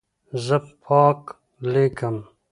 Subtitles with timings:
[0.45, 1.21] زه پاک
[1.71, 2.15] لیکم.